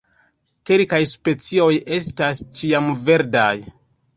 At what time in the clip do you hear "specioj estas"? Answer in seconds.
1.11-2.43